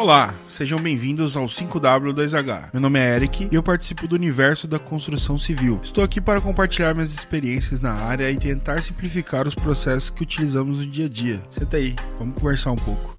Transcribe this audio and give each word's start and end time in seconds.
Olá, 0.00 0.34
sejam 0.48 0.78
bem-vindos 0.78 1.36
ao 1.36 1.44
5W2H. 1.44 2.70
Meu 2.72 2.80
nome 2.80 2.98
é 2.98 3.16
Eric 3.16 3.50
e 3.52 3.54
eu 3.54 3.62
participo 3.62 4.08
do 4.08 4.14
universo 4.14 4.66
da 4.66 4.78
construção 4.78 5.36
civil. 5.36 5.74
Estou 5.74 6.02
aqui 6.02 6.22
para 6.22 6.40
compartilhar 6.40 6.94
minhas 6.94 7.12
experiências 7.12 7.82
na 7.82 7.92
área 7.92 8.30
e 8.30 8.38
tentar 8.38 8.82
simplificar 8.82 9.46
os 9.46 9.54
processos 9.54 10.08
que 10.08 10.22
utilizamos 10.22 10.80
no 10.80 10.86
dia 10.86 11.04
a 11.04 11.08
dia. 11.10 11.36
Senta 11.50 11.76
aí, 11.76 11.94
vamos 12.16 12.34
conversar 12.40 12.70
um 12.70 12.76
pouco. 12.76 13.14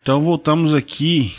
Então 0.00 0.20
voltamos 0.20 0.72
aqui 0.72 1.34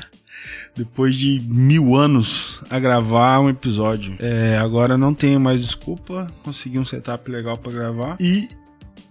depois 0.74 1.14
de 1.14 1.42
mil 1.46 1.94
anos 1.94 2.62
a 2.70 2.80
gravar 2.80 3.38
um 3.40 3.50
episódio. 3.50 4.16
É, 4.18 4.56
agora 4.56 4.96
não 4.96 5.12
tenho 5.12 5.38
mais 5.38 5.60
desculpa, 5.60 6.26
consegui 6.42 6.78
um 6.78 6.86
setup 6.86 7.30
legal 7.30 7.58
para 7.58 7.70
gravar 7.70 8.16
e 8.18 8.48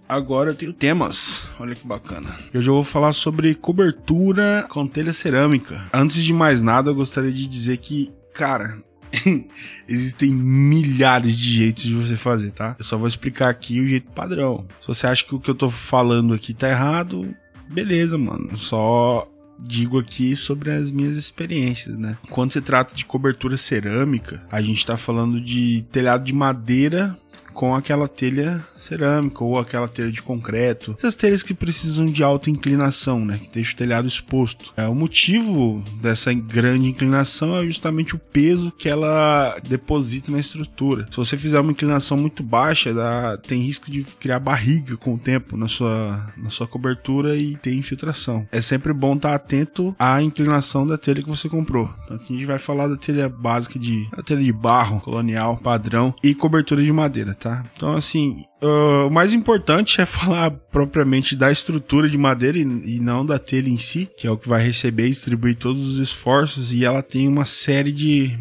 agora 0.08 0.52
eu 0.52 0.56
tenho 0.56 0.74
temas. 0.74 1.48
Olha 1.60 1.76
que 1.76 1.86
bacana. 1.86 2.36
Hoje 2.54 2.70
eu 2.70 2.74
vou 2.74 2.84
falar 2.84 3.12
sobre 3.14 3.56
cobertura 3.56 4.66
com 4.70 4.88
telha 4.88 5.14
cerâmica. 5.14 5.86
Antes 5.94 6.24
de 6.24 6.34
mais 6.34 6.62
nada, 6.62 6.92
eu 6.92 6.96
gostaria 6.96 7.32
de 7.32 7.48
dizer 7.48 7.78
que, 7.78 8.10
cara, 8.34 8.78
Existem 9.88 10.32
milhares 10.32 11.38
de 11.38 11.54
jeitos 11.56 11.84
de 11.84 11.94
você 11.94 12.16
fazer, 12.16 12.52
tá? 12.52 12.76
Eu 12.78 12.86
só 12.86 12.98
vou 12.98 13.08
explicar 13.08 13.50
aqui 13.50 13.80
o 13.80 13.88
jeito 13.88 14.12
padrão. 14.12 14.66
Se 14.80 14.88
você 14.88 15.08
acha 15.08 15.24
que 15.24 15.36
o 15.36 15.40
que 15.40 15.50
eu 15.50 15.56
tô 15.56 15.70
falando 15.70 16.34
aqui 16.34 16.54
tá 16.54 16.70
errado, 16.70 17.34
beleza, 17.70 18.18
mano. 18.18 18.56
Só 18.56 19.28
digo 19.60 20.00
aqui 20.00 20.36
sobre 20.36 20.72
as 20.72 20.92
minhas 20.92 21.16
experiências, 21.16 21.98
né? 21.98 22.18
Quando 22.30 22.52
se 22.52 22.62
trata 22.62 22.96
de 22.96 23.06
cobertura 23.06 23.56
cerâmica, 23.56 24.44
a 24.52 24.62
gente 24.62 24.86
tá 24.86 24.98
falando 24.98 25.40
de 25.40 25.86
telhado 25.92 26.24
de 26.24 26.34
madeira 26.34 27.18
com 27.54 27.76
aquela 27.76 28.08
telha 28.08 28.66
cerâmica 28.78 29.44
ou 29.44 29.60
aquela 29.60 29.88
telha 29.88 30.12
de 30.12 30.22
concreto. 30.22 30.96
Essas 30.98 31.16
telhas 31.16 31.44
que 31.44 31.54
precisam 31.54 32.06
de 32.06 32.24
alta 32.24 32.50
inclinação, 32.50 33.24
né? 33.24 33.40
Que 33.42 33.50
deixa 33.50 33.74
o 33.74 33.76
telhado 33.76 34.08
exposto. 34.08 34.74
É, 34.76 34.88
o 34.88 34.96
motivo 34.96 35.84
dessa 36.02 36.34
grande 36.34 36.88
inclinação 36.88 37.58
é 37.58 37.66
justamente 37.66 38.16
o 38.16 38.20
peso 38.20 38.72
que 38.78 38.90
ela 38.90 39.58
deposita 39.68 40.32
na 40.32 40.40
estrutura. 40.40 41.06
Se 41.10 41.18
você 41.18 41.38
fizer 41.38 41.60
uma 41.60 41.72
inclinação 41.72 42.18
muito 42.18 42.44
baixa, 42.44 42.94
dá, 42.94 43.38
tem 43.38 43.62
risco 43.62 43.90
de 43.90 44.04
criar 44.20 44.40
barriga 44.40 44.98
com 44.98 45.14
o 45.14 45.18
tempo 45.18 45.56
na 45.56 45.68
sua, 45.68 46.34
na 46.38 46.50
sua 46.50 46.68
cobertura 46.68 47.36
e 47.36 47.56
ter 47.58 47.74
infiltração. 47.74 48.48
É 48.52 48.62
sempre 48.62 48.94
bom 48.94 49.16
estar 49.16 49.34
atento 49.34 49.96
à 49.98 50.22
inclinação 50.22 50.86
da 50.86 50.98
telha 50.98 51.22
que 51.22 51.30
você 51.30 51.48
comprou. 51.48 51.94
Então 52.04 52.18
aqui 52.18 52.34
a 52.34 52.38
gente 52.38 52.46
vai 52.46 52.60
falar 52.60 52.88
da 52.88 52.98
telha 52.98 53.30
básica 53.30 53.78
de 53.78 54.08
a 54.12 54.22
telha 54.22 54.44
de 54.44 54.52
barro, 54.52 55.00
colonial, 55.00 55.58
padrão 55.58 56.14
e 56.24 56.34
cobertura 56.34 56.84
de 56.84 56.92
madeira, 56.92 57.34
tá? 57.44 57.64
Então 57.76 57.94
assim, 57.96 58.44
Uh, 58.64 59.08
o 59.08 59.12
mais 59.12 59.34
importante 59.34 60.00
é 60.00 60.06
falar 60.08 60.50
propriamente 60.50 61.36
da 61.36 61.52
estrutura 61.52 62.08
de 62.08 62.18
madeira 62.18 62.58
e, 62.58 62.62
e, 62.62 63.00
não 63.02 63.26
da 63.26 63.38
telha 63.38 63.68
em 63.68 63.78
si, 63.78 64.10
que 64.18 64.26
é 64.26 64.32
o 64.32 64.38
que 64.38 64.48
vai 64.48 64.66
receber 64.66 65.08
e 65.08 65.10
distribuir 65.10 65.56
todos 65.56 65.82
os 65.82 65.98
esforços, 65.98 66.72
e 66.72 66.86
ela 66.86 67.02
tem 67.02 67.28
uma 67.28 67.44
série 67.44 67.92
de 67.92 68.40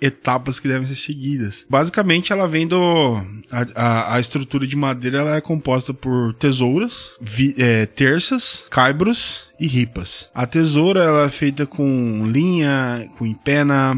etapas 0.00 0.58
que 0.58 0.66
devem 0.66 0.86
ser 0.86 0.96
seguidas. 0.96 1.66
Basicamente, 1.68 2.32
ela 2.32 2.48
vem 2.48 2.66
do. 2.66 3.22
A, 3.50 3.66
a, 3.74 4.14
a 4.16 4.20
estrutura 4.20 4.66
de 4.66 4.74
madeira 4.74 5.18
ela 5.18 5.36
é 5.36 5.40
composta 5.40 5.92
por 5.92 6.32
tesouras, 6.34 7.12
vi, 7.20 7.54
é, 7.58 7.86
terças, 7.86 8.66
caibros 8.70 9.50
e 9.60 9.66
ripas. 9.66 10.30
A 10.34 10.46
tesoura 10.46 11.04
ela 11.04 11.26
é 11.26 11.28
feita 11.28 11.66
com 11.66 12.26
linha, 12.26 13.08
com 13.16 13.26
empena, 13.26 13.94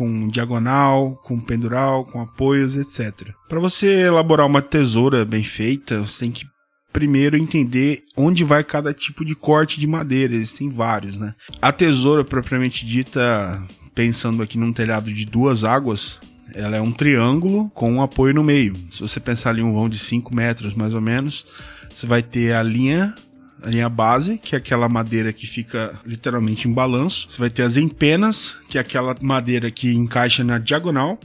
com 0.00 0.28
diagonal, 0.28 1.20
com 1.22 1.38
pendural, 1.38 2.04
com 2.04 2.22
apoios, 2.22 2.74
etc. 2.74 3.34
Para 3.46 3.60
você 3.60 4.06
elaborar 4.06 4.46
uma 4.46 4.62
tesoura 4.62 5.26
bem 5.26 5.44
feita, 5.44 6.00
você 6.00 6.20
tem 6.20 6.30
que 6.30 6.46
primeiro 6.90 7.36
entender 7.36 8.04
onde 8.16 8.42
vai 8.42 8.64
cada 8.64 8.94
tipo 8.94 9.26
de 9.26 9.34
corte 9.34 9.78
de 9.78 9.86
madeira. 9.86 10.34
Existem 10.34 10.70
vários, 10.70 11.18
né? 11.18 11.34
A 11.60 11.70
tesoura 11.70 12.24
propriamente 12.24 12.86
dita, 12.86 13.62
pensando 13.94 14.42
aqui 14.42 14.56
num 14.56 14.72
telhado 14.72 15.12
de 15.12 15.26
duas 15.26 15.64
águas, 15.64 16.18
ela 16.54 16.78
é 16.78 16.80
um 16.80 16.92
triângulo 16.92 17.68
com 17.74 17.92
um 17.92 18.00
apoio 18.00 18.32
no 18.32 18.42
meio. 18.42 18.72
Se 18.90 19.02
você 19.02 19.20
pensar 19.20 19.50
ali 19.50 19.62
um 19.62 19.74
vão 19.74 19.86
de 19.86 19.98
5 19.98 20.34
metros 20.34 20.72
mais 20.72 20.94
ou 20.94 21.02
menos, 21.02 21.44
você 21.92 22.06
vai 22.06 22.22
ter 22.22 22.54
a 22.54 22.62
linha 22.62 23.14
a 23.62 23.68
linha 23.68 23.88
base, 23.88 24.38
que 24.38 24.54
é 24.54 24.58
aquela 24.58 24.88
madeira 24.88 25.32
que 25.32 25.46
fica 25.46 25.98
literalmente 26.04 26.68
em 26.68 26.72
balanço. 26.72 27.26
Você 27.28 27.38
vai 27.38 27.50
ter 27.50 27.62
as 27.62 27.76
empenas, 27.76 28.56
que 28.68 28.78
é 28.78 28.80
aquela 28.80 29.14
madeira 29.22 29.70
que 29.70 29.94
encaixa 29.94 30.42
na 30.44 30.58
diagonal. 30.58 31.18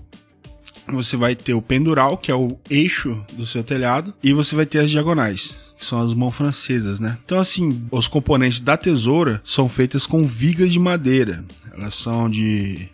Você 0.88 1.18
vai 1.18 1.36
ter 1.36 1.54
o 1.54 1.62
pendural, 1.62 2.18
que 2.18 2.32
é 2.32 2.36
o 2.36 2.60
eixo 2.70 3.24
do 3.34 3.46
seu 3.46 3.64
telhado, 3.64 4.14
e 4.22 4.34
você 4.34 4.56
vai 4.56 4.66
ter 4.66 4.80
as 4.80 4.92
diagonais, 4.92 5.58
que 5.76 5.84
são 5.84 6.00
as 6.00 6.14
mãos 6.14 6.36
francesas, 6.36 7.00
né? 7.00 7.18
Então, 7.26 7.40
assim, 7.40 7.88
os 7.90 8.08
componentes 8.08 8.62
da 8.62 8.78
tesoura 8.78 9.42
são 9.44 9.68
feitas 9.68 10.06
com 10.06 10.24
vigas 10.28 10.72
de 10.72 10.80
madeira. 10.80 11.44
Elas 11.74 11.96
são 11.96 12.30
de 12.30 12.88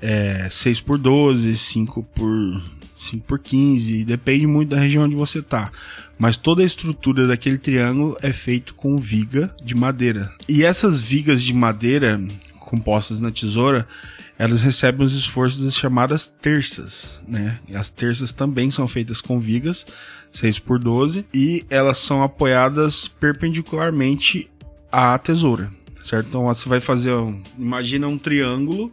é, 0.00 0.48
6 0.50 0.80
por 0.80 0.96
12, 0.96 1.56
5 1.56 2.02
por 2.02 2.62
5 3.02 3.24
por 3.26 3.38
15, 3.38 4.04
depende 4.04 4.46
muito 4.46 4.70
da 4.70 4.80
região 4.80 5.04
onde 5.04 5.16
você 5.16 5.42
tá. 5.42 5.70
Mas 6.18 6.36
toda 6.36 6.62
a 6.62 6.66
estrutura 6.66 7.26
daquele 7.26 7.58
triângulo 7.58 8.16
é 8.22 8.32
feito 8.32 8.74
com 8.74 8.96
viga 8.98 9.54
de 9.62 9.74
madeira. 9.74 10.32
E 10.48 10.64
essas 10.64 11.00
vigas 11.00 11.42
de 11.42 11.52
madeira 11.52 12.20
compostas 12.60 13.20
na 13.20 13.30
tesoura, 13.30 13.86
elas 14.38 14.62
recebem 14.62 15.04
os 15.04 15.14
esforços 15.14 15.62
das 15.62 15.74
chamadas 15.74 16.26
terças, 16.26 17.22
né? 17.28 17.58
E 17.68 17.76
as 17.76 17.90
terças 17.90 18.32
também 18.32 18.70
são 18.70 18.88
feitas 18.88 19.20
com 19.20 19.38
vigas, 19.38 19.84
6 20.30 20.58
por 20.60 20.78
12, 20.78 21.26
e 21.34 21.66
elas 21.68 21.98
são 21.98 22.22
apoiadas 22.22 23.08
perpendicularmente 23.08 24.50
à 24.90 25.18
tesoura, 25.18 25.70
certo? 26.02 26.28
Então 26.28 26.44
você 26.44 26.66
vai 26.66 26.80
fazer, 26.80 27.12
um, 27.12 27.42
imagina 27.58 28.06
um 28.06 28.16
triângulo 28.16 28.90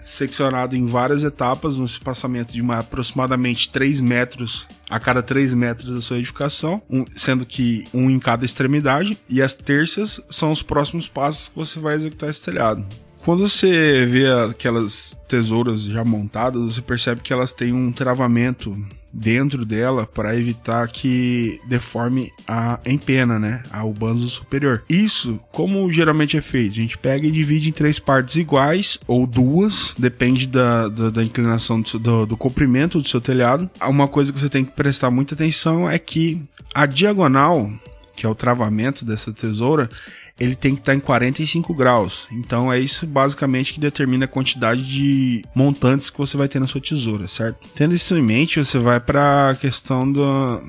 seccionado 0.00 0.76
em 0.76 0.86
várias 0.86 1.22
etapas, 1.24 1.76
no 1.76 1.84
espaçamento 1.84 2.52
de 2.52 2.60
uma, 2.60 2.78
aproximadamente 2.78 3.68
3 3.70 4.00
metros 4.00 4.68
a 4.88 5.00
cada 5.00 5.22
3 5.22 5.54
metros 5.54 5.94
da 5.94 6.00
sua 6.00 6.18
edificação, 6.18 6.82
um, 6.88 7.04
sendo 7.16 7.46
que 7.46 7.86
um 7.92 8.10
em 8.10 8.18
cada 8.18 8.44
extremidade, 8.44 9.18
e 9.28 9.40
as 9.40 9.54
terças 9.54 10.20
são 10.28 10.50
os 10.50 10.62
próximos 10.62 11.08
passos 11.08 11.48
que 11.48 11.56
você 11.56 11.78
vai 11.78 11.94
executar 11.94 12.30
esse 12.30 12.42
telhado. 12.42 12.84
Quando 13.24 13.48
você 13.48 14.04
vê 14.04 14.26
aquelas 14.50 15.18
tesouras 15.28 15.84
já 15.84 16.04
montadas, 16.04 16.60
você 16.60 16.82
percebe 16.82 17.20
que 17.20 17.32
elas 17.32 17.52
têm 17.52 17.72
um 17.72 17.92
travamento 17.92 18.76
dentro 19.12 19.64
dela 19.64 20.06
para 20.06 20.36
evitar 20.36 20.88
que 20.88 21.60
deforme 21.68 22.32
a 22.48 22.80
empena, 22.86 23.38
né? 23.38 23.62
A 23.70 23.84
banzo 23.92 24.28
superior. 24.28 24.82
Isso, 24.88 25.38
como 25.52 25.90
geralmente 25.90 26.36
é 26.36 26.40
feito, 26.40 26.72
a 26.72 26.82
gente 26.82 26.98
pega 26.98 27.26
e 27.26 27.30
divide 27.30 27.68
em 27.68 27.72
três 27.72 27.98
partes 27.98 28.36
iguais 28.36 28.98
ou 29.06 29.26
duas, 29.26 29.94
depende 29.98 30.46
da, 30.46 30.88
da, 30.88 31.10
da 31.10 31.24
inclinação 31.24 31.80
do, 31.80 31.98
do, 31.98 32.26
do 32.26 32.36
comprimento 32.36 33.00
do 33.00 33.08
seu 33.08 33.20
telhado. 33.20 33.70
Uma 33.82 34.08
coisa 34.08 34.32
que 34.32 34.40
você 34.40 34.48
tem 34.48 34.64
que 34.64 34.72
prestar 34.72 35.10
muita 35.10 35.34
atenção 35.34 35.88
é 35.88 35.98
que 35.98 36.42
a 36.74 36.86
diagonal, 36.86 37.70
que 38.16 38.24
é 38.24 38.28
o 38.28 38.34
travamento 38.34 39.04
dessa 39.04 39.32
tesoura, 39.32 39.88
ele 40.38 40.54
tem 40.54 40.74
que 40.74 40.80
estar 40.80 40.92
tá 40.92 40.96
em 40.96 41.00
45 41.00 41.74
graus. 41.74 42.26
Então 42.32 42.72
é 42.72 42.78
isso 42.78 43.06
basicamente 43.06 43.72
que 43.72 43.80
determina 43.80 44.24
a 44.24 44.28
quantidade 44.28 44.84
de 44.86 45.44
montantes 45.54 46.10
que 46.10 46.18
você 46.18 46.36
vai 46.36 46.48
ter 46.48 46.58
na 46.58 46.66
sua 46.66 46.80
tesoura, 46.80 47.28
certo? 47.28 47.68
Tendo 47.74 47.94
isso 47.94 48.16
em 48.16 48.22
mente, 48.22 48.62
você 48.62 48.78
vai 48.78 48.98
para 48.98 49.50
a 49.50 49.54
questão 49.54 50.10
da, 50.10 50.60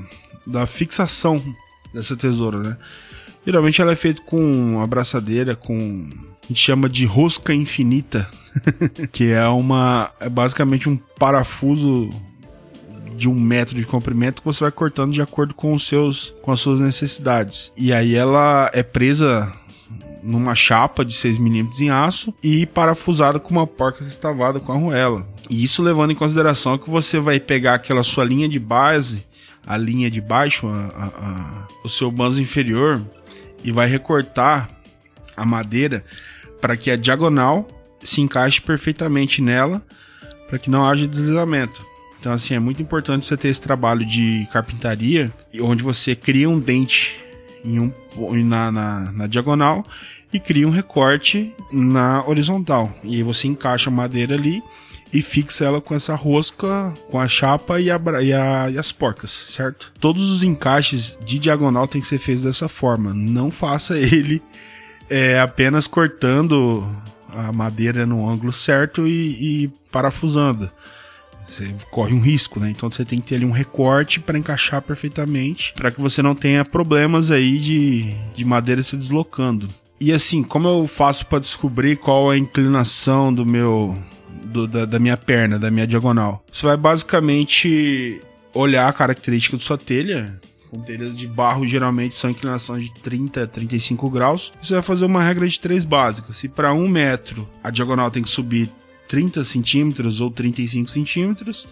da 0.46 0.66
fixação 0.66 1.44
dessa 1.94 2.16
tesoura, 2.16 2.60
né? 2.60 2.78
Geralmente 3.46 3.82
ela 3.82 3.92
é 3.92 3.96
feita 3.96 4.22
com 4.22 4.80
abraçadeira, 4.82 5.56
com 5.56 6.08
a 6.44 6.48
gente 6.48 6.60
chama 6.60 6.90
de 6.90 7.06
rosca 7.06 7.54
infinita, 7.54 8.28
que 9.12 9.32
é 9.32 9.48
uma 9.48 10.12
é 10.20 10.30
basicamente 10.30 10.90
um 10.90 10.98
parafuso 10.98 12.10
de 13.24 13.30
um 13.30 13.40
metro 13.40 13.78
de 13.78 13.86
comprimento 13.86 14.42
que 14.42 14.46
você 14.46 14.66
vai 14.66 14.72
cortando 14.72 15.14
de 15.14 15.22
acordo 15.22 15.54
com 15.54 15.72
os 15.72 15.88
seus 15.88 16.36
com 16.42 16.52
as 16.52 16.60
suas 16.60 16.82
necessidades. 16.82 17.72
E 17.78 17.94
aí 17.94 18.16
ela 18.16 18.70
é 18.74 18.84
presa 18.84 19.50
numa 20.22 20.54
chapa 20.54 21.06
de 21.06 21.14
6 21.14 21.38
milímetros 21.38 21.80
em 21.80 21.90
aço 21.90 22.34
e 22.44 22.66
parafusada 22.66 23.40
com 23.40 23.52
uma 23.52 23.66
porca 23.66 24.04
estavada 24.04 24.60
com 24.60 24.74
arruela. 24.74 25.26
E 25.50 25.64
isso 25.64 25.82
levando 25.82 26.12
em 26.12 26.16
consideração 26.16 26.78
que 26.78 26.90
você 26.90 27.18
vai 27.18 27.40
pegar 27.40 27.76
aquela 27.76 28.04
sua 28.04 28.26
linha 28.26 28.50
de 28.50 28.60
base, 28.60 29.26
a 29.66 29.78
linha 29.78 30.12
de 30.12 30.20
baixo, 30.20 30.68
a, 30.68 30.72
a, 30.74 31.06
a, 31.06 31.68
o 31.82 31.88
seu 31.88 32.12
banzo 32.12 32.42
inferior, 32.42 33.02
e 33.64 33.72
vai 33.72 33.88
recortar 33.88 34.70
a 35.36 35.46
madeira 35.46 36.04
para 36.60 36.76
que 36.76 36.92
a 36.92 36.98
diagonal 36.98 37.66
se 38.04 38.20
encaixe 38.20 38.60
perfeitamente 38.60 39.42
nela, 39.42 39.82
para 40.50 40.60
que 40.60 40.70
não 40.70 40.86
haja 40.86 41.08
deslizamento. 41.08 41.93
Então, 42.24 42.32
assim, 42.32 42.54
é 42.54 42.60
muito 42.60 42.82
importante 42.82 43.28
você 43.28 43.36
ter 43.36 43.50
esse 43.50 43.60
trabalho 43.60 44.06
de 44.06 44.48
carpintaria, 44.50 45.30
onde 45.60 45.84
você 45.84 46.16
cria 46.16 46.50
um 46.50 46.58
dente 46.58 47.18
em 47.66 47.80
um, 47.80 47.92
na, 48.46 48.72
na, 48.72 49.12
na 49.12 49.28
diagonal 49.28 49.86
e 50.32 50.40
cria 50.40 50.66
um 50.66 50.72
recorte 50.72 51.54
na 51.70 52.26
horizontal. 52.26 52.96
E 53.04 53.18
aí 53.18 53.24
você 53.24 53.50
encaixa 53.50 53.90
a 53.90 53.94
madeira 53.94 54.36
ali 54.36 54.64
e 55.12 55.22
fixa 55.22 55.66
ela 55.66 55.82
com 55.82 55.94
essa 55.94 56.16
rosca, 56.16 56.94
com 57.10 57.20
a 57.20 57.28
chapa 57.28 57.82
e, 57.82 57.92
a, 57.92 58.00
e, 58.22 58.32
a, 58.32 58.70
e 58.70 58.78
as 58.78 58.94
porcas, 58.94 59.30
certo? 59.30 59.92
Todos 60.00 60.30
os 60.30 60.44
encaixes 60.44 61.20
de 61.26 61.38
diagonal 61.38 61.90
tem 61.90 62.00
que 62.00 62.08
ser 62.08 62.20
feitos 62.20 62.46
dessa 62.46 62.70
forma. 62.70 63.14
Não 63.14 63.52
faça 63.52 64.00
ele 64.00 64.42
é, 65.10 65.42
apenas 65.42 65.88
cortando 65.88 66.88
a 67.36 67.52
madeira 67.52 68.06
no 68.06 68.30
ângulo 68.30 68.54
certo 68.54 69.06
e, 69.06 69.66
e 69.66 69.68
parafusando. 69.92 70.72
Você 71.48 71.74
corre 71.92 72.14
um 72.14 72.20
risco, 72.20 72.60
né? 72.60 72.70
Então 72.70 72.90
você 72.90 73.06
tem 73.06 73.20
que 73.20 73.28
ter 73.28 73.36
ali 73.36 73.46
um 73.46 73.52
recorte 73.52 74.20
para 74.20 74.38
encaixar 74.38 74.82
perfeitamente, 74.82 75.74
para 75.74 75.92
que 75.92 76.02
você 76.02 76.22
não 76.22 76.36
tenha 76.36 76.64
problemas 76.66 77.32
aí 77.32 77.58
de, 77.58 78.14
de 78.36 78.46
madeira 78.46 78.82
se 78.82 78.98
deslocando. 78.98 79.68
E 80.00 80.12
assim, 80.12 80.44
como 80.44 80.68
eu 80.68 80.88
faço 80.88 81.26
para 81.26 81.40
descobrir 81.40 81.96
qual 81.96 82.30
a 82.30 82.38
inclinação 82.38 83.34
do 83.34 83.46
meu 83.46 83.98
do, 84.44 84.68
da, 84.68 84.86
da, 84.86 85.00
minha 85.00 85.16
perna, 85.16 85.58
da 85.58 85.72
minha 85.72 85.88
diagonal? 85.88 86.44
Você 86.52 86.66
vai 86.66 86.76
basicamente 86.76 88.22
olhar 88.54 88.88
a 88.88 88.94
característica 88.94 89.58
da 89.58 89.64
sua 89.64 89.78
telha. 89.78 90.38
Com 90.70 90.82
telhas 90.82 91.16
de 91.16 91.28
barro 91.28 91.68
geralmente 91.68 92.16
são 92.16 92.32
inclinações 92.32 92.86
de 92.86 92.94
30 92.96 93.44
a 93.44 93.48
35 93.48 94.10
graus. 94.10 94.52
Você 94.62 94.74
vai 94.74 94.82
fazer 94.82 95.06
uma 95.06 95.24
regra 95.24 95.48
de 95.48 95.60
três 95.60 95.86
básicas. 95.86 96.36
Se 96.36 96.50
para 96.50 96.74
um 96.74 96.88
metro 96.88 97.48
a 97.64 97.70
diagonal 97.70 98.10
tem 98.10 98.24
que 98.24 98.30
subir 98.30 98.70
30 99.08 99.44
centímetros 99.44 100.22
ou 100.22 100.32
35 100.32 100.90
centímetros, 100.90 101.68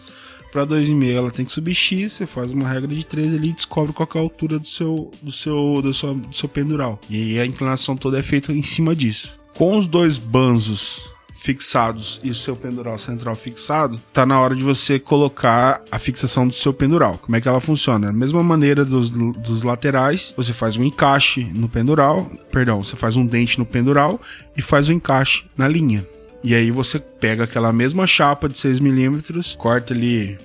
para 0.51 0.67
2,5 0.67 1.15
ela 1.15 1.31
tem 1.31 1.45
que 1.45 1.51
subir 1.51 1.73
X, 1.73 2.11
você 2.11 2.25
faz 2.25 2.51
uma 2.51 2.67
regra 2.67 2.93
de 2.93 3.05
3 3.05 3.35
ali 3.35 3.49
e 3.49 3.53
descobre 3.53 3.93
qual 3.93 4.09
é 4.13 4.17
a 4.17 4.21
altura 4.21 4.59
do 4.59 4.67
seu, 4.67 5.09
do 5.21 5.31
seu, 5.31 5.81
do 5.81 5.93
seu, 5.93 6.13
do 6.13 6.35
seu 6.35 6.49
pendural. 6.49 6.99
E 7.09 7.15
aí 7.15 7.39
a 7.39 7.45
inclinação 7.45 7.95
toda 7.95 8.19
é 8.19 8.23
feita 8.23 8.51
em 8.51 8.63
cima 8.63 8.93
disso. 8.93 9.39
Com 9.53 9.77
os 9.77 9.87
dois 9.87 10.17
banzos 10.17 11.09
fixados 11.41 12.19
e 12.23 12.29
o 12.29 12.35
seu 12.35 12.55
pendural 12.55 12.99
central 12.99 13.33
fixado, 13.33 13.99
tá 14.13 14.27
na 14.27 14.39
hora 14.39 14.55
de 14.55 14.63
você 14.63 14.99
colocar 14.99 15.81
a 15.91 15.97
fixação 15.97 16.47
do 16.47 16.53
seu 16.53 16.71
pendural. 16.71 17.17
Como 17.17 17.35
é 17.35 17.41
que 17.41 17.47
ela 17.47 17.59
funciona? 17.59 18.07
Da 18.07 18.13
mesma 18.13 18.43
maneira 18.43 18.85
dos, 18.85 19.09
dos 19.09 19.63
laterais, 19.63 20.35
você 20.37 20.53
faz 20.53 20.77
um 20.77 20.83
encaixe 20.83 21.45
no 21.45 21.67
pendural, 21.67 22.29
perdão, 22.51 22.83
você 22.83 22.95
faz 22.95 23.15
um 23.15 23.25
dente 23.25 23.57
no 23.57 23.65
pendural 23.65 24.19
e 24.55 24.61
faz 24.61 24.87
o 24.87 24.91
um 24.91 24.95
encaixe 24.95 25.45
na 25.57 25.67
linha. 25.67 26.05
E 26.43 26.55
aí 26.55 26.71
você 26.71 26.99
pega 26.99 27.43
aquela 27.43 27.71
mesma 27.71 28.07
chapa 28.07 28.49
de 28.49 28.55
6mm, 28.55 29.55
corta 29.57 29.93
ali 29.93 30.38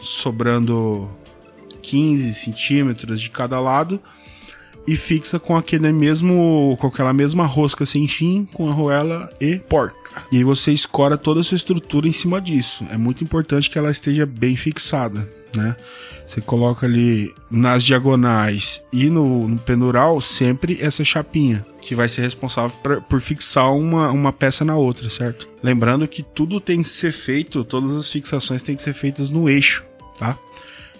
sobrando 0.00 1.08
15 1.82 2.34
centímetros 2.34 3.20
de 3.20 3.30
cada 3.30 3.60
lado 3.60 4.00
e 4.86 4.96
fixa 4.96 5.38
com 5.38 5.56
aquele 5.56 5.92
mesmo 5.92 6.76
com 6.80 6.86
aquela 6.86 7.12
mesma 7.12 7.44
rosca 7.44 7.84
sem 7.84 8.08
fim, 8.08 8.48
com 8.52 8.68
arruela 8.68 9.30
e 9.40 9.58
porca. 9.58 10.22
E 10.32 10.38
aí 10.38 10.44
você 10.44 10.72
escora 10.72 11.18
toda 11.18 11.40
a 11.40 11.44
sua 11.44 11.56
estrutura 11.56 12.08
em 12.08 12.12
cima 12.12 12.40
disso. 12.40 12.86
É 12.90 12.96
muito 12.96 13.22
importante 13.22 13.68
que 13.68 13.78
ela 13.78 13.90
esteja 13.90 14.24
bem 14.24 14.56
fixada, 14.56 15.28
né? 15.56 15.76
Você 16.26 16.42
coloca 16.42 16.84
ali 16.84 17.34
nas 17.50 17.82
diagonais 17.82 18.82
e 18.92 19.08
no, 19.08 19.48
no 19.48 19.58
pendural 19.58 20.20
sempre 20.20 20.78
essa 20.80 21.02
chapinha, 21.02 21.64
que 21.80 21.94
vai 21.94 22.06
ser 22.08 22.20
responsável 22.20 22.76
pra, 22.82 23.00
por 23.00 23.20
fixar 23.20 23.74
uma, 23.74 24.10
uma 24.10 24.32
peça 24.32 24.64
na 24.64 24.76
outra, 24.76 25.08
certo? 25.08 25.48
Lembrando 25.62 26.06
que 26.06 26.22
tudo 26.22 26.60
tem 26.60 26.82
que 26.82 26.88
ser 26.88 27.12
feito, 27.12 27.64
todas 27.64 27.94
as 27.94 28.10
fixações 28.10 28.62
têm 28.62 28.76
que 28.76 28.82
ser 28.82 28.92
feitas 28.92 29.30
no 29.30 29.48
eixo, 29.48 29.82
tá? 30.18 30.38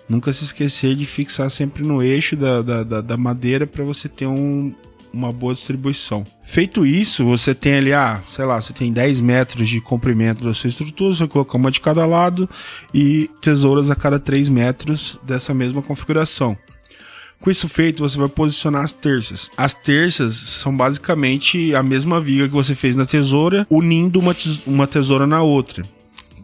Nunca 0.08 0.32
se 0.32 0.44
esquecer 0.44 0.96
de 0.96 1.04
fixar 1.04 1.50
sempre 1.50 1.82
no 1.82 2.02
eixo 2.02 2.34
da, 2.34 2.62
da, 2.62 2.82
da, 2.82 3.00
da 3.02 3.16
madeira 3.18 3.66
para 3.66 3.84
você 3.84 4.08
ter 4.08 4.26
um, 4.26 4.74
uma 5.12 5.32
boa 5.32 5.54
distribuição. 5.54 6.24
Feito 6.44 6.86
isso, 6.86 7.24
você 7.24 7.54
tem 7.54 7.74
ali, 7.74 7.92
ah, 7.92 8.20
sei 8.26 8.44
lá, 8.44 8.60
você 8.60 8.72
tem 8.72 8.92
10 8.92 9.20
metros 9.20 9.68
de 9.68 9.80
comprimento 9.80 10.44
da 10.44 10.54
sua 10.54 10.68
estrutura, 10.68 11.14
você 11.14 11.26
colocar 11.26 11.58
uma 11.58 11.70
de 11.70 11.80
cada 11.80 12.04
lado 12.06 12.48
e 12.92 13.30
tesouras 13.40 13.90
a 13.90 13.94
cada 13.94 14.18
3 14.18 14.48
metros 14.48 15.18
dessa 15.22 15.52
mesma 15.52 15.82
configuração. 15.82 16.56
Com 17.40 17.50
isso 17.50 17.68
feito, 17.68 18.02
você 18.02 18.18
vai 18.18 18.28
posicionar 18.28 18.82
as 18.82 18.92
terças. 18.92 19.48
As 19.56 19.72
terças 19.72 20.34
são 20.34 20.76
basicamente 20.76 21.72
a 21.74 21.82
mesma 21.82 22.20
viga 22.20 22.48
que 22.48 22.54
você 22.54 22.74
fez 22.74 22.96
na 22.96 23.06
tesoura, 23.06 23.66
unindo 23.70 24.18
uma, 24.18 24.34
uma 24.66 24.86
tesoura 24.86 25.26
na 25.26 25.42
outra 25.42 25.84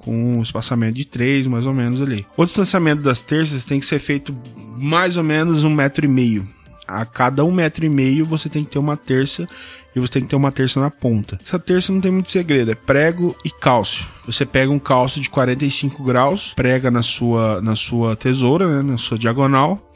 com 0.05 0.39
um 0.39 0.43
espaçamento 0.43 0.95
de 0.97 1.07
3, 1.07 1.47
mais 1.47 1.65
ou 1.65 1.73
menos 1.73 2.01
ali. 2.03 2.27
O 2.37 2.45
distanciamento 2.45 3.03
das 3.03 3.23
terças 3.23 3.65
tem 3.65 3.81
que 3.81 3.87
ser 3.87 3.99
feito 3.99 4.37
mais 4.77 5.17
ou 5.17 5.25
menos 5.25 5.65
um 5.65 5.71
metro 5.71 6.05
e 6.05 6.09
meio 6.09 6.47
a 6.87 7.05
cada 7.05 7.45
um 7.45 7.53
metro 7.53 7.85
e 7.85 7.89
meio 7.89 8.25
você 8.25 8.49
tem 8.49 8.65
que 8.65 8.71
ter 8.71 8.79
uma 8.79 8.97
terça 8.97 9.47
e 9.95 10.01
você 10.01 10.15
tem 10.15 10.23
que 10.23 10.29
ter 10.29 10.37
uma 10.37 10.53
terça 10.53 10.81
na 10.81 10.91
ponta. 10.91 11.39
Essa 11.43 11.59
terça 11.59 11.93
não 11.93 12.01
tem 12.01 12.11
muito 12.11 12.31
segredo, 12.31 12.71
é 12.71 12.75
prego 12.75 13.37
e 13.45 13.51
cálcio. 13.51 14.07
Você 14.27 14.45
pega 14.45 14.71
um 14.71 14.79
cálcio 14.79 15.21
de 15.21 15.31
45 15.31 16.03
graus, 16.03 16.53
prega 16.55 16.91
na 16.91 17.03
sua, 17.03 17.61
na 17.61 17.77
sua 17.77 18.17
tesoura, 18.17 18.83
né, 18.83 18.91
na 18.91 18.99
sua 18.99 19.19
diagonal, 19.19 19.93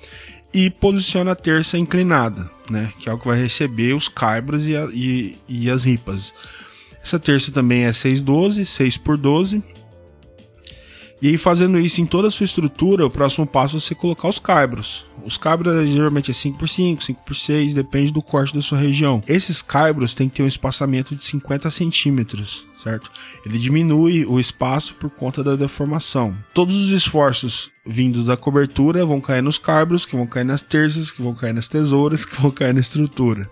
e 0.53 0.71
posiciona 0.71 1.33
a 1.33 1.37
terça 1.37 1.77
inclinada, 1.77 2.51
né, 2.71 2.93
que 2.99 3.09
é 3.09 3.13
o 3.13 3.19
que 3.19 3.27
vai 3.27 3.41
receber 3.41 3.95
os 3.95 4.09
caibros 4.09 4.67
e, 4.67 4.77
a, 4.77 4.89
e, 4.93 5.37
e 5.49 5.71
as 5.71 5.85
ripas. 5.85 6.33
Essa 7.03 7.19
terça 7.19 7.51
também 7.51 7.85
é 7.85 7.91
6,12, 7.91 8.65
6 8.65 8.99
por 8.99 9.17
12 9.17 9.63
e 11.21 11.29
aí, 11.29 11.37
fazendo 11.37 11.79
isso 11.79 12.01
em 12.01 12.07
toda 12.07 12.29
a 12.29 12.31
sua 12.31 12.45
estrutura, 12.45 13.05
o 13.05 13.11
próximo 13.11 13.45
passo 13.45 13.77
é 13.77 13.81
você 13.81 13.95
colocar 13.95 14.29
os 14.29 14.39
caibros. 14.39 15.05
Os 15.25 15.37
caibros 15.37 15.91
geralmente 15.91 16.31
é 16.31 16.35
5x5, 16.35 16.99
5x6, 16.99 17.75
depende 17.75 18.13
do 18.13 18.23
corte 18.23 18.55
da 18.55 18.63
sua 18.63 18.79
região. 18.79 19.23
Esses 19.27 19.61
caibros 19.61 20.15
têm 20.15 20.29
que 20.29 20.37
ter 20.37 20.43
um 20.45 20.47
espaçamento 20.47 21.17
de 21.17 21.25
50 21.25 21.71
centímetros, 21.73 22.65
certo? 22.83 23.11
Ele 23.45 23.59
diminui 23.59 24.25
o 24.25 24.39
espaço 24.39 24.95
por 24.95 25.11
conta 25.11 25.43
da 25.43 25.57
deformação. 25.57 26.37
Todos 26.55 26.77
os 26.77 26.91
esforços 26.91 27.73
vindos 27.85 28.27
da 28.27 28.37
cobertura 28.37 29.05
vão 29.05 29.21
cair 29.21 29.43
nos 29.43 29.59
caibros, 29.59 30.07
que 30.07 30.15
vão 30.15 30.27
cair 30.27 30.45
nas 30.45 30.63
terças, 30.63 31.11
que 31.11 31.21
vão 31.21 31.35
cair 31.35 31.53
nas 31.53 31.67
tesouras, 31.67 32.25
que 32.25 32.41
vão 32.41 32.53
cair 32.53 32.73
na 32.73 32.81
estrutura. 32.81 33.51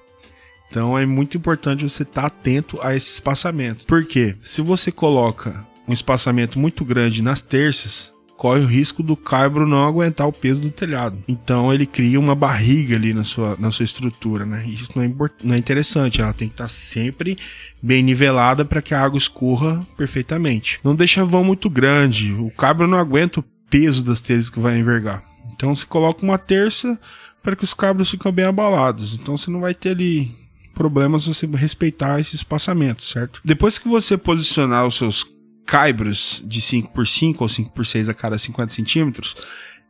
Então 0.70 0.96
é 0.96 1.04
muito 1.04 1.36
importante 1.36 1.88
você 1.88 2.04
estar 2.04 2.26
atento 2.26 2.78
a 2.80 2.94
esse 2.94 3.10
espaçamento. 3.10 3.86
Porque 3.86 4.36
se 4.40 4.60
você 4.62 4.92
coloca 4.92 5.66
um 5.88 5.92
espaçamento 5.92 6.58
muito 6.58 6.84
grande 6.84 7.22
nas 7.22 7.40
terças, 7.40 8.12
corre 8.36 8.60
o 8.60 8.66
risco 8.66 9.02
do 9.02 9.16
caibro 9.16 9.66
não 9.66 9.84
aguentar 9.86 10.28
o 10.28 10.32
peso 10.32 10.60
do 10.60 10.70
telhado. 10.70 11.22
Então 11.26 11.72
ele 11.72 11.86
cria 11.86 12.20
uma 12.20 12.34
barriga 12.34 12.94
ali 12.94 13.14
na 13.14 13.24
sua, 13.24 13.56
na 13.58 13.70
sua 13.70 13.84
estrutura, 13.84 14.44
né? 14.44 14.64
Isso 14.66 14.90
não 14.94 15.02
é, 15.02 15.12
não 15.42 15.54
é 15.54 15.58
interessante, 15.58 16.20
ela 16.20 16.32
tem 16.32 16.48
que 16.48 16.54
estar 16.54 16.68
sempre 16.68 17.38
bem 17.82 18.02
nivelada 18.02 18.64
para 18.64 18.82
que 18.82 18.94
a 18.94 19.02
água 19.02 19.18
escorra 19.18 19.86
perfeitamente. 19.96 20.78
Não 20.84 20.94
deixa 20.94 21.24
vão 21.24 21.42
muito 21.42 21.70
grande, 21.70 22.32
o 22.32 22.50
caibro 22.50 22.86
não 22.86 22.98
aguenta 22.98 23.40
o 23.40 23.44
peso 23.70 24.04
das 24.04 24.20
telhas 24.20 24.50
que 24.50 24.60
vai 24.60 24.78
envergar. 24.78 25.24
Então 25.52 25.74
você 25.74 25.86
coloca 25.86 26.22
uma 26.22 26.38
terça 26.38 26.98
para 27.42 27.56
que 27.56 27.64
os 27.64 27.72
cabos 27.72 28.10
fiquem 28.10 28.32
bem 28.32 28.44
abalados. 28.44 29.14
Então 29.14 29.36
você 29.36 29.50
não 29.50 29.60
vai 29.60 29.74
ter 29.74 29.90
ali 29.90 30.34
problemas 30.74 31.22
se 31.22 31.28
você 31.28 31.46
respeitar 31.46 32.20
esse 32.20 32.36
espaçamento, 32.36 33.02
certo? 33.02 33.40
Depois 33.42 33.78
que 33.78 33.88
você 33.88 34.18
posicionar 34.18 34.86
os 34.86 34.96
seus 34.96 35.24
caibros 35.66 36.42
de 36.46 36.60
5 36.60 36.92
por 36.92 37.06
5 37.06 37.42
ou 37.42 37.48
5 37.48 37.72
por 37.72 37.84
6 37.84 38.08
a 38.08 38.14
cada 38.14 38.38
50 38.38 38.72
centímetros, 38.72 39.34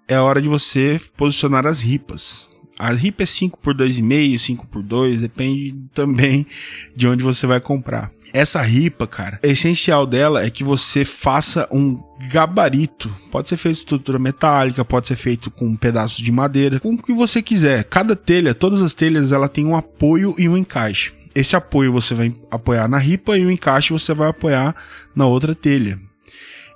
é 0.09 0.19
hora 0.19 0.41
de 0.41 0.49
você 0.49 1.01
posicionar 1.17 1.67
as 1.67 1.81
ripas. 1.81 2.49
A 2.79 2.93
ripa 2.93 3.23
é 3.23 3.27
5 3.27 3.59
por 3.59 3.75
2,5, 3.75 4.39
5 4.39 4.67
por 4.67 4.83
2, 4.83 5.23
depende 5.23 5.75
também 5.95 6.47
de 6.95 7.09
onde 7.09 7.25
você 7.25 7.47
vai 7.47 7.61
comprar. 7.61 8.11
Essa 8.35 8.61
ripa, 8.61 9.07
cara, 9.07 9.41
o 9.43 9.47
essencial 9.47 10.07
dela 10.07 10.45
é 10.45 10.51
que 10.51 10.63
você 10.63 11.05
faça 11.05 11.67
um 11.71 11.99
gabarito. 12.29 13.15
Pode 13.31 13.49
ser 13.49 13.57
feito 13.57 13.77
estrutura 13.77 14.19
metálica, 14.19 14.85
pode 14.85 15.07
ser 15.07 15.17
feito 15.17 15.51
com 15.51 15.67
um 15.67 15.77
pedaço 15.77 16.23
de 16.23 16.31
madeira, 16.31 16.81
com 16.81 16.91
o 16.91 17.03
que 17.03 17.15
você 17.15 17.41
quiser. 17.41 17.85
Cada 17.85 18.15
telha, 18.15 18.55
todas 18.55 18.83
as 18.83 18.93
telhas, 18.93 19.33
ela 19.33 19.49
tem 19.49 19.65
um 19.65 19.77
apoio 19.77 20.35
e 20.37 20.49
um 20.49 20.57
encaixe 20.57 21.16
esse 21.37 21.55
apoio 21.55 21.93
você 21.93 22.15
vai 22.15 22.33
apoiar 22.51 22.89
na 22.89 22.97
ripa 22.97 23.37
e 23.37 23.45
o 23.45 23.51
encaixe 23.51 23.93
você 23.93 24.15
vai 24.15 24.31
apoiar 24.31 24.75
na 25.15 25.27
outra 25.27 25.55
telha. 25.55 26.01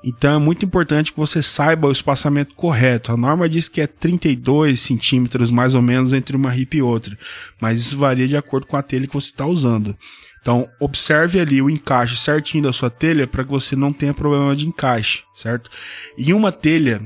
Então 0.05 0.37
é 0.37 0.39
muito 0.39 0.65
importante 0.67 1.13
que 1.13 1.19
você 1.19 1.43
saiba 1.43 1.89
o 1.89 1.93
espaçamento 1.93 2.55
correto. 2.55 3.11
A 3.11 3.17
norma 3.17 3.49
diz 3.49 3.71
que 3.71 3.81
é 3.81 3.87
32 3.87 4.79
centímetros 4.79 5.51
mais 5.51 5.75
ou 5.75 5.81
menos 5.81 6.13
entre 6.13 6.37
uma 6.37 6.51
ripa 6.51 6.77
e 6.77 6.83
outra, 6.83 7.19
mas 7.59 7.81
isso 7.81 7.97
varia 7.97 8.29
de 8.29 8.37
acordo 8.37 8.67
com 8.67 8.77
a 8.77 8.83
telha 8.83 9.07
que 9.07 9.15
você 9.15 9.31
está 9.31 9.47
usando. 9.47 9.97
Então 10.43 10.69
observe 10.79 11.41
ali 11.41 11.63
o 11.63 11.71
encaixe 11.71 12.17
certinho 12.17 12.65
da 12.65 12.73
sua 12.73 12.91
telha 12.91 13.27
para 13.27 13.45
que 13.45 13.51
você 13.51 13.75
não 13.75 13.93
tenha 13.93 14.13
problema 14.13 14.55
de 14.55 14.67
encaixe, 14.67 15.23
certo? 15.35 15.71
E 16.19 16.35
uma 16.35 16.53
telha 16.53 17.01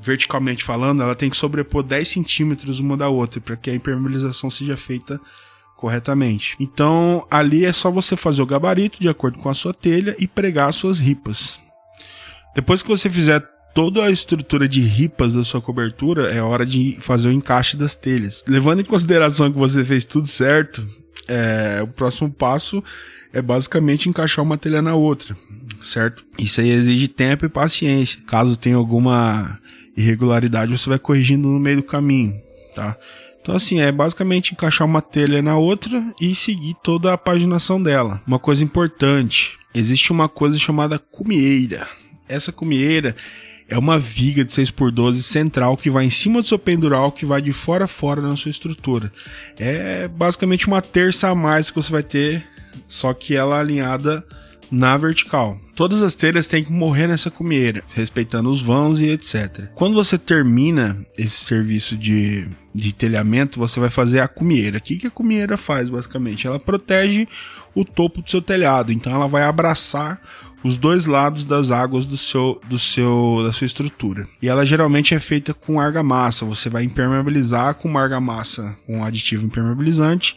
verticalmente 0.00 0.64
falando, 0.64 1.02
ela 1.02 1.14
tem 1.14 1.30
que 1.30 1.36
sobrepor 1.36 1.82
10 1.84 2.08
centímetros 2.08 2.80
uma 2.80 2.96
da 2.96 3.08
outra 3.08 3.40
para 3.40 3.56
que 3.56 3.70
a 3.70 3.74
impermeabilização 3.74 4.50
seja 4.50 4.76
feita 4.76 5.20
corretamente. 5.78 6.56
Então, 6.58 7.24
ali 7.30 7.64
é 7.64 7.72
só 7.72 7.88
você 7.88 8.16
fazer 8.16 8.42
o 8.42 8.46
gabarito 8.46 9.00
de 9.00 9.08
acordo 9.08 9.38
com 9.38 9.48
a 9.48 9.54
sua 9.54 9.72
telha 9.72 10.14
e 10.18 10.26
pregar 10.26 10.68
as 10.68 10.74
suas 10.74 10.98
ripas. 10.98 11.60
Depois 12.54 12.82
que 12.82 12.88
você 12.88 13.08
fizer 13.08 13.40
toda 13.72 14.04
a 14.04 14.10
estrutura 14.10 14.68
de 14.68 14.80
ripas 14.80 15.34
da 15.34 15.44
sua 15.44 15.62
cobertura, 15.62 16.32
é 16.34 16.42
hora 16.42 16.66
de 16.66 16.98
fazer 17.00 17.28
o 17.28 17.32
encaixe 17.32 17.76
das 17.76 17.94
telhas. 17.94 18.42
Levando 18.48 18.80
em 18.80 18.84
consideração 18.84 19.52
que 19.52 19.58
você 19.58 19.84
fez 19.84 20.04
tudo 20.04 20.26
certo, 20.26 20.84
é, 21.28 21.78
o 21.80 21.86
próximo 21.86 22.28
passo 22.28 22.82
é 23.32 23.40
basicamente 23.40 24.08
encaixar 24.08 24.44
uma 24.44 24.58
telha 24.58 24.82
na 24.82 24.96
outra, 24.96 25.36
certo? 25.80 26.24
Isso 26.36 26.60
aí 26.60 26.70
exige 26.70 27.06
tempo 27.06 27.46
e 27.46 27.48
paciência. 27.48 28.20
Caso 28.26 28.58
tenha 28.58 28.74
alguma 28.74 29.60
irregularidade, 29.96 30.76
você 30.76 30.88
vai 30.88 30.98
corrigindo 30.98 31.46
no 31.46 31.60
meio 31.60 31.76
do 31.76 31.82
caminho, 31.84 32.34
tá? 32.74 32.96
Então, 33.48 33.56
assim, 33.56 33.80
é 33.80 33.90
basicamente 33.90 34.52
encaixar 34.52 34.86
uma 34.86 35.00
telha 35.00 35.40
na 35.40 35.56
outra 35.56 36.04
e 36.20 36.34
seguir 36.34 36.74
toda 36.82 37.14
a 37.14 37.16
paginação 37.16 37.82
dela. 37.82 38.20
Uma 38.26 38.38
coisa 38.38 38.62
importante: 38.62 39.58
existe 39.74 40.12
uma 40.12 40.28
coisa 40.28 40.58
chamada 40.58 40.98
cumieira. 40.98 41.88
Essa 42.28 42.52
cumieira 42.52 43.16
é 43.66 43.78
uma 43.78 43.98
viga 43.98 44.44
de 44.44 44.52
6x12 44.52 45.22
central 45.22 45.78
que 45.78 45.88
vai 45.88 46.04
em 46.04 46.10
cima 46.10 46.42
do 46.42 46.46
seu 46.46 46.58
pendural, 46.58 47.10
que 47.10 47.24
vai 47.24 47.40
de 47.40 47.54
fora 47.54 47.86
a 47.86 47.88
fora 47.88 48.20
na 48.20 48.36
sua 48.36 48.50
estrutura. 48.50 49.10
É 49.58 50.06
basicamente 50.08 50.66
uma 50.66 50.82
terça 50.82 51.30
a 51.30 51.34
mais 51.34 51.70
que 51.70 51.76
você 51.76 51.90
vai 51.90 52.02
ter, 52.02 52.46
só 52.86 53.14
que 53.14 53.34
ela 53.34 53.56
é 53.56 53.60
alinhada 53.60 54.22
na 54.70 54.96
vertical. 54.96 55.58
Todas 55.74 56.02
as 56.02 56.14
telhas 56.14 56.46
têm 56.46 56.64
que 56.64 56.72
morrer 56.72 57.06
nessa 57.06 57.30
cumieira, 57.30 57.82
respeitando 57.94 58.50
os 58.50 58.60
vãos 58.60 59.00
e 59.00 59.06
etc. 59.06 59.68
Quando 59.74 59.94
você 59.94 60.18
termina 60.18 60.98
esse 61.16 61.44
serviço 61.44 61.96
de, 61.96 62.48
de 62.74 62.92
telhamento, 62.92 63.58
você 63.58 63.78
vai 63.78 63.90
fazer 63.90 64.20
a 64.20 64.28
cumieira. 64.28 64.78
O 64.78 64.80
que, 64.80 64.96
que 64.96 65.06
a 65.06 65.10
cumieira 65.10 65.56
faz, 65.56 65.88
basicamente? 65.88 66.46
Ela 66.46 66.58
protege 66.58 67.28
o 67.74 67.84
topo 67.84 68.22
do 68.22 68.30
seu 68.30 68.42
telhado, 68.42 68.92
então 68.92 69.12
ela 69.12 69.28
vai 69.28 69.44
abraçar 69.44 70.20
os 70.64 70.76
dois 70.76 71.06
lados 71.06 71.44
das 71.44 71.70
águas 71.70 72.04
do 72.04 72.16
seu, 72.16 72.60
do 72.68 72.78
seu, 72.78 73.42
da 73.44 73.52
sua 73.52 73.66
estrutura. 73.66 74.26
E 74.42 74.48
ela 74.48 74.66
geralmente 74.66 75.14
é 75.14 75.20
feita 75.20 75.54
com 75.54 75.80
argamassa. 75.80 76.44
Você 76.44 76.68
vai 76.68 76.82
impermeabilizar 76.82 77.74
com 77.76 77.88
uma 77.88 78.02
argamassa, 78.02 78.76
com 78.84 78.98
um 78.98 79.04
aditivo 79.04 79.46
impermeabilizante 79.46 80.36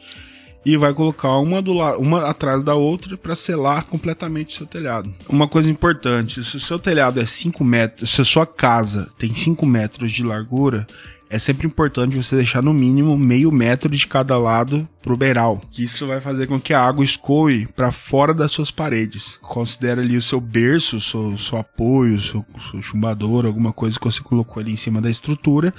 e 0.66 0.78
vai 0.78 0.94
colocar 0.94 1.38
uma, 1.40 1.62
do 1.62 1.74
uma 1.98 2.30
atrás 2.30 2.64
da 2.64 2.76
outra 2.76 3.18
para 3.18 3.36
selar 3.36 3.86
completamente 3.86 4.56
o 4.56 4.58
seu 4.58 4.68
telhado. 4.68 5.14
Uma 5.28 5.48
coisa 5.48 5.72
importante: 5.72 6.44
se 6.44 6.58
o 6.58 6.60
seu 6.60 6.80
telhado 6.80 7.20
é 7.20 7.26
5 7.26 7.64
metros, 7.64 8.10
se 8.10 8.22
a 8.22 8.26
sua 8.26 8.46
casa 8.46 9.12
tem 9.18 9.34
5 9.34 9.66
metros 9.66 10.12
de 10.12 10.24
largura, 10.24 10.86
é 11.30 11.40
sempre 11.40 11.66
importante 11.66 12.18
você 12.18 12.36
deixar 12.36 12.62
no 12.62 12.74
mínimo 12.74 13.18
meio 13.18 13.50
metro 13.54 13.90
de 13.90 14.06
cada 14.06 14.38
lado 14.38 14.88
pro 15.02 15.16
beiral, 15.16 15.62
que 15.72 15.82
isso 15.82 16.06
vai 16.06 16.20
fazer 16.20 16.46
com 16.46 16.60
que 16.60 16.74
a 16.74 16.84
água 16.84 17.06
escoe 17.06 17.66
para 17.68 17.90
fora 17.90 18.34
das 18.34 18.52
suas 18.52 18.70
paredes. 18.70 19.40
Considera 19.42 20.02
ali 20.02 20.18
o 20.18 20.22
seu 20.22 20.42
berço, 20.42 21.00
seu, 21.00 21.38
seu 21.38 21.58
apoio, 21.58 22.20
seu, 22.20 22.46
seu 22.70 22.82
chumbador, 22.82 23.46
alguma 23.46 23.72
coisa 23.72 23.98
que 23.98 24.04
você 24.04 24.22
colocou 24.22 24.62
ali 24.62 24.74
em 24.74 24.78
cima 24.78 25.00
da 25.00 25.10
estrutura 25.10 25.74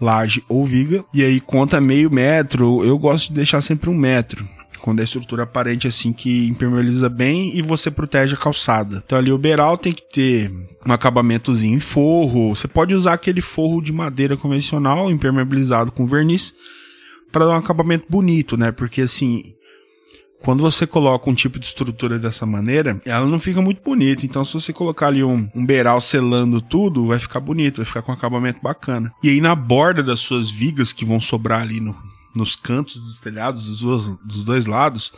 laje 0.00 0.42
ou 0.48 0.64
viga. 0.64 1.04
E 1.12 1.22
aí 1.22 1.40
conta 1.40 1.80
meio 1.80 2.10
metro. 2.10 2.84
Eu 2.84 2.98
gosto 2.98 3.28
de 3.28 3.34
deixar 3.34 3.60
sempre 3.62 3.90
um 3.90 3.96
metro. 3.96 4.48
Quando 4.80 4.98
a 4.98 5.04
estrutura 5.04 5.44
aparente 5.44 5.86
assim 5.86 6.12
que 6.12 6.48
impermeabiliza 6.48 7.08
bem 7.08 7.56
e 7.56 7.62
você 7.62 7.88
protege 7.88 8.34
a 8.34 8.38
calçada. 8.38 9.00
Então 9.04 9.16
ali 9.16 9.30
o 9.30 9.38
beiral 9.38 9.78
tem 9.78 9.92
que 9.92 10.02
ter 10.02 10.50
um 10.84 10.92
acabamentozinho 10.92 11.76
em 11.76 11.80
forro. 11.80 12.54
Você 12.54 12.66
pode 12.66 12.92
usar 12.92 13.12
aquele 13.12 13.40
forro 13.40 13.80
de 13.80 13.92
madeira 13.92 14.36
convencional, 14.36 15.08
impermeabilizado 15.08 15.92
com 15.92 16.04
verniz, 16.04 16.52
para 17.30 17.46
dar 17.46 17.52
um 17.52 17.58
acabamento 17.58 18.06
bonito, 18.08 18.56
né? 18.56 18.72
Porque 18.72 19.02
assim, 19.02 19.54
quando 20.42 20.60
você 20.60 20.86
coloca 20.86 21.30
um 21.30 21.34
tipo 21.34 21.58
de 21.58 21.66
estrutura 21.66 22.18
dessa 22.18 22.44
maneira, 22.44 23.00
ela 23.04 23.26
não 23.26 23.38
fica 23.38 23.62
muito 23.62 23.82
bonita. 23.82 24.26
Então, 24.26 24.44
se 24.44 24.54
você 24.54 24.72
colocar 24.72 25.06
ali 25.06 25.22
um, 25.22 25.48
um 25.54 25.64
beiral 25.64 26.00
selando 26.00 26.60
tudo, 26.60 27.06
vai 27.06 27.18
ficar 27.18 27.40
bonito, 27.40 27.76
vai 27.76 27.86
ficar 27.86 28.02
com 28.02 28.12
um 28.12 28.14
acabamento 28.14 28.60
bacana. 28.62 29.12
E 29.22 29.30
aí, 29.30 29.40
na 29.40 29.54
borda 29.54 30.02
das 30.02 30.20
suas 30.20 30.50
vigas 30.50 30.92
que 30.92 31.04
vão 31.04 31.20
sobrar 31.20 31.62
ali 31.62 31.80
no, 31.80 31.96
nos 32.34 32.56
cantos 32.56 33.00
dos 33.00 33.20
telhados, 33.20 33.66
dos 33.66 33.80
dois, 33.80 34.18
dos 34.18 34.44
dois 34.44 34.66
lados, 34.66 35.12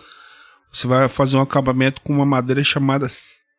você 0.71 0.87
vai 0.87 1.09
fazer 1.09 1.37
um 1.37 1.43
acabamento 1.43 2.00
com 2.02 2.12
uma 2.12 2.26
madeira 2.26 2.62
chamada 2.62 3.07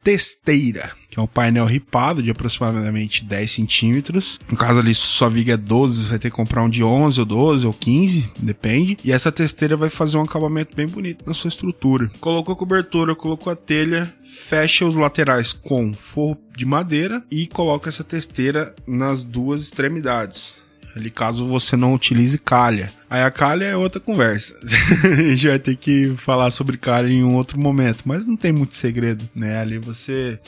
testeira, 0.05 0.91
que 1.09 1.19
é 1.19 1.23
um 1.23 1.25
painel 1.25 1.65
ripado 1.65 2.21
de 2.21 2.29
aproximadamente 2.29 3.25
10 3.25 3.49
centímetros. 3.49 4.39
No 4.47 4.55
caso 4.55 4.79
ali, 4.79 4.93
sua 4.93 5.29
viga 5.29 5.53
é 5.53 5.57
12, 5.57 6.03
você 6.03 6.09
vai 6.09 6.19
ter 6.19 6.29
que 6.29 6.35
comprar 6.35 6.61
um 6.61 6.69
de 6.69 6.83
11 6.83 7.19
ou 7.21 7.25
12 7.25 7.65
ou 7.65 7.73
15, 7.73 8.29
depende. 8.37 8.99
E 9.03 9.11
essa 9.11 9.31
testeira 9.31 9.75
vai 9.75 9.89
fazer 9.89 10.17
um 10.17 10.21
acabamento 10.21 10.75
bem 10.75 10.85
bonito 10.85 11.25
na 11.25 11.33
sua 11.33 11.47
estrutura. 11.47 12.11
Colocou 12.19 12.53
a 12.53 12.55
cobertura, 12.55 13.15
colocou 13.15 13.51
a 13.51 13.55
telha, 13.55 14.13
fecha 14.23 14.85
os 14.85 14.93
laterais 14.93 15.51
com 15.51 15.91
forro 15.91 16.37
de 16.55 16.65
madeira 16.65 17.23
e 17.31 17.47
coloca 17.47 17.89
essa 17.89 18.03
testeira 18.03 18.75
nas 18.85 19.23
duas 19.23 19.63
extremidades 19.63 20.63
ali 20.95 21.09
caso 21.09 21.45
você 21.47 21.75
não 21.75 21.93
utilize 21.93 22.37
calha. 22.37 22.91
Aí 23.09 23.21
a 23.21 23.29
calha 23.29 23.65
é 23.65 23.75
outra 23.75 23.99
conversa. 23.99 24.55
a 25.03 25.15
gente 25.15 25.47
vai 25.47 25.59
ter 25.59 25.75
que 25.75 26.13
falar 26.15 26.49
sobre 26.51 26.77
calha 26.77 27.09
em 27.09 27.23
um 27.23 27.35
outro 27.35 27.59
momento, 27.59 28.03
mas 28.05 28.25
não 28.25 28.37
tem 28.37 28.53
muito 28.53 28.75
segredo, 28.75 29.27
né? 29.35 29.59
Ali 29.59 29.77
você 29.77 30.39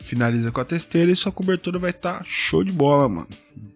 finaliza 0.00 0.50
com 0.50 0.60
a 0.60 0.64
testeira 0.64 1.10
e 1.10 1.16
sua 1.16 1.30
cobertura 1.30 1.78
vai 1.78 1.90
estar 1.90 2.18
tá 2.18 2.24
show 2.26 2.64
de 2.64 2.72
bola, 2.72 3.08
mano. 3.08 3.28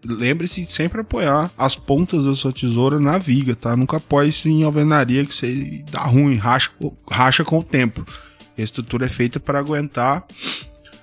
Lembre-se 0.04 0.62
de 0.62 0.73
sempre 0.73 1.00
apoiar 1.00 1.50
as 1.56 1.76
pontas 1.76 2.25
da 2.25 2.35
sua 2.35 2.52
tesoura 2.52 2.99
na 2.99 3.18
viga, 3.18 3.54
tá? 3.54 3.76
Nunca 3.76 3.99
apoie 3.99 4.28
isso 4.28 4.49
em 4.49 4.64
alvenaria 4.64 5.25
que 5.25 5.35
você 5.35 5.85
dá 5.90 6.02
ruim, 6.02 6.35
racha, 6.35 6.71
racha 7.09 7.45
com 7.45 7.59
o 7.59 7.62
tempo. 7.62 8.04
A 8.59 8.62
estrutura 8.62 9.06
é 9.06 9.09
feita 9.09 9.38
para 9.38 9.59
aguentar 9.59 10.26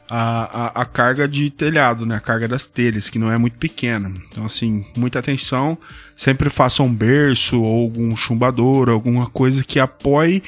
a, 0.09 0.79
a, 0.79 0.81
a, 0.81 0.85
carga 0.85 1.27
de 1.27 1.49
telhado, 1.49 2.05
né? 2.05 2.15
A 2.15 2.19
carga 2.19 2.47
das 2.47 2.67
telhas, 2.67 3.09
que 3.09 3.17
não 3.17 3.31
é 3.31 3.37
muito 3.37 3.57
pequena. 3.57 4.13
Então, 4.29 4.45
assim, 4.45 4.85
muita 4.95 5.19
atenção. 5.19 5.77
Sempre 6.15 6.49
faça 6.49 6.83
um 6.83 6.93
berço 6.93 7.61
ou 7.61 7.83
algum 7.83 8.15
chumbador, 8.15 8.89
alguma 8.89 9.27
coisa 9.27 9.63
que 9.63 9.79
apoie 9.79 10.43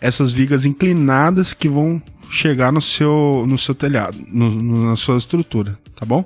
essas 0.00 0.32
vigas 0.32 0.64
inclinadas 0.64 1.52
que 1.52 1.68
vão 1.68 2.02
chegar 2.30 2.72
no 2.72 2.80
seu, 2.80 3.44
no 3.46 3.58
seu 3.58 3.74
telhado, 3.74 4.16
no, 4.28 4.50
no, 4.50 4.88
na 4.88 4.96
sua 4.96 5.16
estrutura, 5.16 5.78
tá 5.96 6.06
bom? 6.06 6.24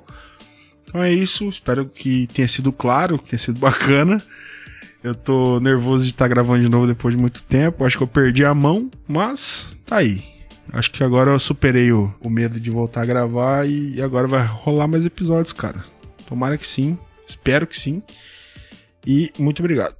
Então 0.87 1.03
é 1.03 1.11
isso. 1.11 1.49
Espero 1.49 1.85
que 1.85 2.27
tenha 2.27 2.47
sido 2.47 2.71
claro, 2.71 3.19
que 3.19 3.31
tenha 3.31 3.39
sido 3.39 3.59
bacana. 3.59 4.21
Eu 5.03 5.13
tô 5.13 5.59
nervoso 5.59 6.05
de 6.05 6.11
estar 6.11 6.25
tá 6.25 6.29
gravando 6.29 6.63
de 6.63 6.69
novo 6.69 6.87
depois 6.87 7.13
de 7.13 7.19
muito 7.19 7.43
tempo. 7.43 7.83
Acho 7.83 7.97
que 7.97 8.03
eu 8.03 8.07
perdi 8.07 8.45
a 8.45 8.53
mão, 8.53 8.89
mas 9.07 9.77
tá 9.85 9.97
aí. 9.97 10.34
Acho 10.75 10.91
que 10.91 11.01
agora 11.05 11.31
eu 11.31 11.39
superei 11.39 11.93
o, 11.93 12.13
o 12.19 12.29
medo 12.29 12.59
de 12.59 12.69
voltar 12.69 13.03
a 13.03 13.05
gravar 13.05 13.65
e, 13.65 13.95
e 13.95 14.01
agora 14.01 14.27
vai 14.27 14.45
rolar 14.45 14.89
mais 14.89 15.05
episódios, 15.05 15.53
cara. 15.53 15.81
Tomara 16.27 16.57
que 16.57 16.67
sim. 16.67 16.97
Espero 17.25 17.65
que 17.65 17.79
sim. 17.79 18.03
E 19.07 19.31
muito 19.39 19.61
obrigado. 19.61 19.95